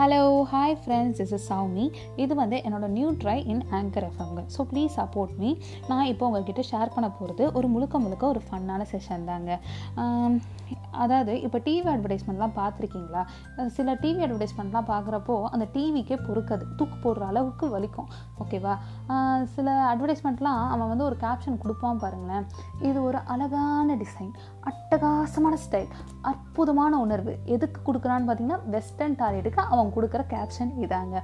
Hello 0.00 0.18
hi 0.50 0.74
friends 0.82 1.20
is 1.22 1.32
is 1.36 1.46
Sowmi 1.50 1.84
இது 2.22 2.32
வந்து 2.40 2.56
என்னோடய 2.66 2.90
நியூ 2.96 3.08
ட்ரை 3.22 3.34
இன் 3.52 3.62
ஆங்கர் 3.78 4.04
எஃப்எம்ங்க 4.08 4.42
ஸோ 4.56 4.64
ப்ளீஸ் 4.72 4.92
சப்போர்ட் 4.98 5.32
மீ 5.40 5.50
நான் 5.88 6.10
இப்போ 6.10 6.26
உங்ககிட்ட 6.28 6.62
ஷேர் 6.68 6.92
பண்ண 6.96 7.06
போகிறது 7.16 7.44
ஒரு 7.58 7.68
முழுக்க 7.72 7.98
முழுக்க 8.04 8.24
ஒரு 8.34 8.40
ஃபன்னான 8.48 8.84
செஷன் 8.92 9.26
தாங்க. 9.30 9.50
அதாவது 11.02 11.32
இப்போ 11.46 11.58
டிவி 11.66 11.88
அட்வர்டைஸ்மெண்ட்லாம் 11.92 12.54
பார்த்துருக்கீங்களா? 12.60 13.22
சில 13.76 13.94
டிவி 14.02 14.20
அட்வர்டைஸ்மெண்ட்லாம் 14.26 14.88
பார்க்குறப்போ 14.92 15.36
அந்த 15.54 15.66
டிவிக்கே 15.74 16.16
பொறுக்காது. 16.28 16.64
தூக்கு 16.78 16.96
போடுற 17.04 17.26
அளவுக்கு 17.32 17.66
வலிக்கும். 17.74 18.08
ஓகேவா 18.44 18.74
சில 19.56 19.68
அட்வர்டைஸ்மெண்ட்லாம் 19.92 20.62
அவன் 20.74 20.90
வந்து 20.92 21.06
ஒரு 21.08 21.18
கேப்ஷன் 21.24 21.60
கொடுப்பான் 21.64 22.02
பாருங்களேன். 22.04 22.46
இது 22.90 22.98
ஒரு 23.08 23.20
அழகான 23.34 23.96
டிசைன் 24.04 24.32
அட்டகாசமான 24.70 25.54
ஸ்டைல் 25.66 25.90
அற்புதமான 26.30 26.92
உணர்வு. 27.06 27.34
எதுக்கு 27.56 27.78
கொடுக்குறான்னு 27.88 28.28
பார்த்தீங்கன்னா 28.30 28.62
வெஸ்டர்ன் 28.76 29.18
டாய்லெட்டுக்கு 29.22 29.62
அவன் 29.72 29.87
கொடுக்குற 29.96 30.22
கேப்ஷன் 30.34 30.72
இதாங்க. 30.84 31.16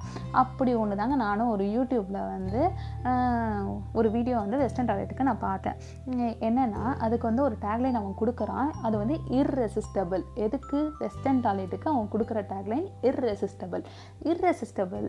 அப்படி 0.42 0.72
ஒன்று 0.82 1.00
தாங்க 1.00 1.16
நானும் 1.24 1.52
ஒரு 1.54 1.66
யூடியூப்பில் 1.76 2.20
வந்து 2.34 2.62
ஒரு 3.98 4.08
வீடியோ 4.16 4.36
வந்து 4.42 4.60
வெஸ்டர்ன் 4.62 4.88
டாய்லெட்டுக்கு 4.90 5.28
நான் 5.30 5.44
பார்த்தேன். 5.48 5.78
என்னென்னா 6.48 6.84
அதுக்கு 7.04 7.28
வந்து 7.30 7.44
ஒரு 7.48 7.56
டேக்லைன் 7.66 7.98
அவன் 8.00 8.18
கொடுக்குறான். 8.22 8.70
அது 8.86 8.94
வந்து 9.02 9.16
இர்ரெசிஸ்டபிள் 9.40 10.22
எதுக்கு? 10.46 10.80
வெஸ்டர்ன் 11.02 11.42
டாய்லெட்டுக்கு 11.46 11.88
அவன் 11.92 12.10
கொடுக்குற 12.14 12.40
டேக்லைன் 12.52 12.86
இர்ரெசிஸ்டபிள் 13.10 13.82
இர்ரெசிஸ்டபிள் 14.32 15.06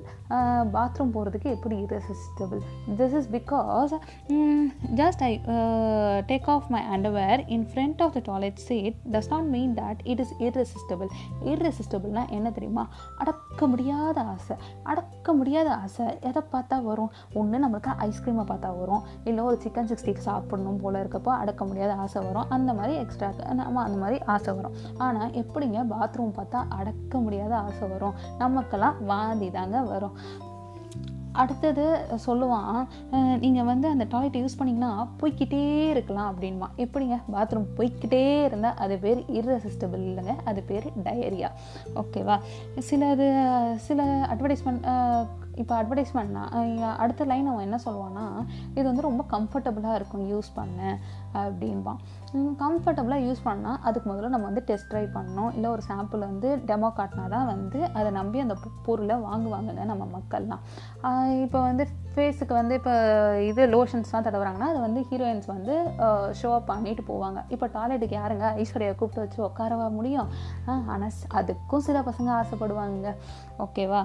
பாத்ரூம் 0.76 1.14
போகிறதுக்கு 1.16 1.50
எப்படி 1.56 1.76
irresistible 1.86 2.62
this 3.00 3.16
is 3.20 3.30
because 3.38 3.94
just 5.02 5.24
I 5.30 5.32
take 6.32 6.50
off 6.56 6.68
my 6.76 6.82
underwear 6.96 7.44
in 7.56 7.66
front 7.72 8.02
of 8.06 8.14
the 8.18 8.22
toilet 8.32 8.62
seat 8.68 8.98
does 9.16 9.30
not 9.34 9.50
mean 9.56 9.74
that 9.82 10.02
it 10.14 10.22
is 10.26 10.34
irresistible 10.48 11.10
இர்ரெசிஸ்டபிள்னால் 11.54 12.32
என்ன 12.38 12.48
தெரியுமா? 12.58 12.86
அட 13.22 13.30
அடக்க 13.46 13.68
முடியாத 13.68 14.22
ஆசை. 14.22 14.56
அடக்க 14.84 15.34
முடியாத 15.34 15.76
ஆசை. 15.76 16.06
எதை 16.22 16.42
பார்த்தா 16.54 16.84
வரும்? 16.84 17.12
ஒன்று 17.34 17.68
நம்மளுக்கு 17.68 17.92
ஐஸ்கிரீமை 18.00 18.44
பார்த்தா 18.44 18.80
வரும். 18.80 19.04
இல்லை 19.24 19.44
ஒரு 19.44 19.60
சிக்கன் 19.64 19.90
சிக்ஸ்டி 19.92 20.18
சாப்பிடணும் 20.18 20.80
போல் 20.82 20.94
இருக்கப்போ 20.94 21.28
அடக்க 21.28 21.66
முடியாத 21.66 21.94
ஆசை 21.94 22.24
வரும். 22.24 22.50
அந்த 22.50 22.74
மாதிரி 22.74 22.96
எக்ஸ்ட்ரா 22.96 23.32
நம்ம 23.54 23.82
அந்த 23.82 23.98
மாதிரி 23.98 24.24
ஆசை 24.24 24.54
வரும். 24.54 24.76
ஆனால் 24.98 25.30
எப்படிங்க 25.30 25.86
பாத்ரூம் 25.94 26.34
பார்த்தா 26.40 26.64
அடக்க 26.70 27.20
முடியாத 27.20 27.58
ஆசை 27.58 27.88
வரும்? 27.88 28.14
நமக்கெல்லாம் 28.38 29.06
வாந்தி 29.06 29.52
தாங்க 29.52 29.82
வரும். 29.82 30.18
அடுத்தது 31.36 31.86
சொல்லுவான் 32.26 32.78
நீங்கள் 33.40 33.64
வந்து 33.64 33.88
அந்த 33.88 34.06
டாய்லெட் 34.10 34.40
யூஸ் 34.42 34.58
பண்ணிங்கன்னா 34.60 34.92
போய்க்கிட்டே 35.20 35.62
இருக்கலாம் 35.90 36.30
அப்படின்மா 36.32 36.68
எப்படிங்க? 36.78 37.18
பாத்ரூம் 37.32 37.68
போய்க்கிட்டே 37.78 38.44
இருந்தால் 38.46 38.76
அது 38.76 38.98
பேர் 38.98 39.20
இர்ரெசிஸ்டபிள் 39.34 40.04
இல்லைங்க 40.06 40.36
அது 40.46 40.64
பேர் 40.64 40.88
டயரியா 41.04 41.50
ஓகேவா 41.96 42.38
சிலது 42.80 43.28
சில 43.76 44.02
அட்வர்டைஸ்மெண்ட் 44.34 44.86
இப்போ 45.62 45.74
அட்வர்டைஸ்மெண்ட்னா 45.82 46.44
அடுத்த 47.04 47.26
லைன் 47.32 47.50
அவன் 47.52 47.66
என்ன 47.68 47.78
சொல்லுவான்னா 47.86 48.26
இது 48.78 48.86
வந்து 48.90 49.08
ரொம்ப 49.10 49.26
கம்ஃபர்டபுளாக 49.36 50.00
இருக்கும் 50.00 50.26
யூஸ் 50.34 50.50
பண்ண 50.60 50.80
அப்படின்பான் 51.44 52.00
கம்ஃபர்டபுளாக 52.64 53.26
யூஸ் 53.28 53.42
பண்ணால் 53.48 53.80
அதுக்கு 53.88 54.08
முதல்ல 54.12 54.32
நம்ம 54.34 54.48
வந்து 54.50 54.64
டெஸ்ட் 54.70 54.90
ட்ரை 54.92 55.04
பண்ணணும். 55.18 55.52
இல்லை 55.58 55.68
ஒரு 55.76 55.84
சாம்பிள் 55.90 56.22
வந்து 56.32 56.50
டெமோ 56.70 56.90
காட்டினா 57.00 57.26
தான் 57.36 57.48
வந்து 57.54 57.80
அதை 57.98 58.10
நம்பி 58.20 58.44
அந்த 58.46 58.56
பொருளை 58.88 59.18
வாங்குவாங்கங்க 59.28 59.86
நம்ம 59.92 60.04
மக்கள்லாம். 60.18 60.64
இப்போ 61.46 61.60
வந்து 61.70 61.86
ஃபேஸுக்கு 62.16 62.54
வந்து 62.60 62.74
இப்போ 62.80 62.94
இது 63.50 63.62
லோஷன்ஸ்லாம் 63.76 64.26
தடவுறாங்கன்னா 64.28 64.70
அது 64.74 64.80
வந்து 64.88 65.02
ஹீரோயின்ஸ் 65.10 65.50
வந்து 65.56 65.74
ஷோ 66.42 66.52
அப் 66.58 66.70
பண்ணிட்டு 66.72 67.04
போவாங்க. 67.12 67.40
இப்போ 67.56 67.66
டாய்லெட்டுக்கு 67.76 68.20
யாருங்க 68.22 68.46
ஐஸ்வர்யா 68.64 68.94
கூப்பிட்டு 69.02 69.24
வச்சு 69.26 69.42
உட்காரவா 69.50 69.88
முடியும்? 69.98 70.30
ஆனால் 70.94 71.20
அதுக்கும் 71.42 71.86
சில 71.90 72.00
பசங்க 72.10 72.32
ஆசைப்படுவாங்க. 72.42 73.12
ஓகேவா? 73.66 74.02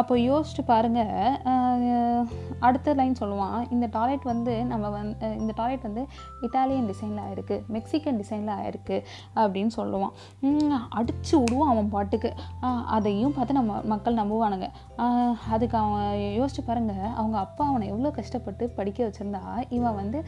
அப்போ 0.00 0.14
யோசிச்சு 0.16 0.62
பாருங்கள் 0.66 2.36
அடுத்த 2.66 2.94
லைன் 2.98 3.18
சொல்லுவான் 3.20 3.58
இந்த 3.74 3.86
டாய்லெட் 3.96 4.22
வந்து 4.30 4.52
நம்ம 4.70 4.90
வந்து 4.94 5.26
இந்த 5.40 5.52
டாய்லெட் 5.58 5.84
வந்து 5.88 6.02
இட்டாலியன் 6.46 6.86
டிசைனில் 6.90 7.22
ஆயிருக்கு 7.24 7.56
மெக்சிகன் 7.74 8.20
டிசைனில் 8.20 8.54
ஆயிருக்கு 8.58 8.96
அப்படின்னு 9.42 9.72
சொல்லுவான். 9.76 10.14
அடித்து 10.98 11.34
விடுவான் 11.40 11.72
அவன் 11.72 11.90
பாட்டுக்கு. 11.96 12.30
அதையும் 12.96 13.34
பார்த்து 13.36 13.58
நம்ம 13.60 13.80
மக்கள் 13.92 14.20
நம்புவானுங்க. 14.20 14.68
அதுக்கு 15.56 15.78
அவன் 15.82 16.08
யோசிச்சு 16.38 16.64
பாருங்கள் 16.66 17.12
அவங்க 17.20 17.38
அப்பா 17.38 17.66
அவனை 17.66 17.88
எவ்வளோ 17.94 18.12
கஷ்டப்பட்டு 18.20 18.66
படிக்க 18.78 19.10
வச்சுருந்தா 19.10 19.44
இவன் 19.78 19.98
வந்து 20.00 20.20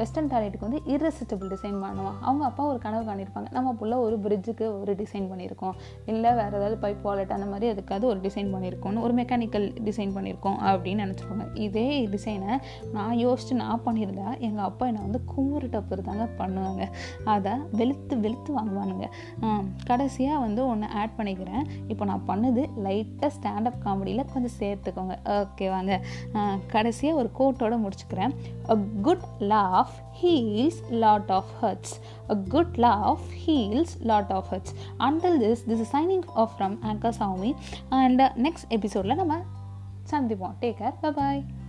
வெஸ்டர்ன் 0.00 0.30
டாய்லெட்டுக்கு 0.32 0.68
வந்து 0.68 0.82
irresistible 0.92 1.48
டிசைன் 1.54 1.78
பண்ணுவான் 1.84 2.18
அவங்க 2.26 2.44
அப்பா 2.50 2.62
ஒரு 2.72 2.78
கனவு 2.84 3.04
காணியிருப்பாங்க 3.10 3.48
நம்ம 3.56 3.74
புள்ள 3.80 3.94
ஒரு 4.06 4.16
பிரிட்ஜுக்கு 4.24 4.66
ஒரு 4.80 4.92
டிசைன் 5.00 5.26
பண்ணியிருக்கோம் 5.30 5.74
இல்லை 6.10 6.30
வேறு 6.38 6.56
ஏதாவது 6.58 6.76
பைப் 6.84 7.02
வாலெட் 7.06 7.34
அந்த 7.36 7.46
மாதிரி 7.52 7.66
அதுக்காவது 7.72 8.06
ஒரு 8.12 8.20
டிசைன் 8.26 8.50
பண்ணியிருக்கோம்னு 8.54 9.02
ஒரு 9.06 9.14
மெக்கானிக்கல் 9.20 9.66
டிசைன் 9.88 10.14
பண்ணியிருக்கோம் 10.16 10.58
அப்படின்னு 10.70 11.04
நினச்சிருப்பாங்க. 11.04 11.46
இதே 11.66 11.88
டிசைனை 12.14 12.52
நான் 12.96 13.14
யோசிச்சு 13.24 13.54
நான் 13.62 13.84
பண்ணியிருந்தா 13.86 14.28
எங்கள் 14.48 14.66
அப்பா 14.68 14.84
என்னை 14.90 15.02
வந்து 15.06 15.20
குமுறு 15.32 15.68
டப்பர் 15.74 16.06
தாங்க 16.08 16.26
பண்ணுவாங்க. 16.40 16.84
அதை 17.34 17.52
வெளுத்து 17.80 18.16
வெளுத்து 18.24 18.50
வாங்குவானுங்க. 18.58 19.08
கடைசியாக 19.90 20.40
வந்து 20.46 20.60
ஒன்று 20.72 20.88
ஆட் 21.02 21.16
பண்ணிக்கிறேன். 21.18 21.64
இப்போ 21.92 22.04
நான் 22.10 22.26
பண்ணது 22.30 22.64
லைட்டாக 22.86 23.30
ஸ்டாண்டப் 23.36 23.80
காமெடியில் 23.86 24.24
கொஞ்சம் 24.32 24.56
சேர்த்துக்கோங்க. 24.60 25.16
ஓகே 25.38 25.68
வாங்க. 25.76 25.92
கடைசியாக 26.74 27.20
ஒரு 27.20 27.30
கோட்டோட 27.40 27.76
முடிச்சுக்கிறேன். 27.84 28.34
Good 29.06 29.26
laugh 29.52 29.89
laugh 29.90 30.00
heals 30.12 30.82
lot 30.90 31.30
of 31.30 31.50
hurts 31.60 32.00
a 32.28 32.34
good 32.34 32.78
laugh 32.78 33.30
heals 33.30 33.96
lot 34.00 34.30
of 34.30 34.48
hurts 34.48 34.74
until 35.00 35.38
this 35.38 35.62
this 35.62 35.80
is 35.80 35.88
signing 35.88 36.24
off 36.34 36.56
from 36.56 36.78
anchor 36.82 37.12
sawmi 37.12 37.54
and 37.90 38.20
uh, 38.20 38.30
next 38.36 38.66
episodeல 38.70 39.14
நம்ம 39.14 39.40
சந்திப்போம் 40.10 40.54
டேக் 40.60 40.78
கேர் 40.82 41.16
bye 41.18 41.59